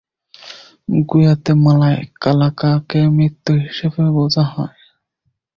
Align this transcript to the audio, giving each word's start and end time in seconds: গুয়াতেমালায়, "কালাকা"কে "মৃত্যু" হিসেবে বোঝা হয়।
গুয়াতেমালায়, 1.09 2.01
"কালাকা"কে 2.21 3.01
"মৃত্যু" 3.09 3.53
হিসেবে 3.65 4.03
বোঝা 4.17 4.43
হয়। 4.53 4.75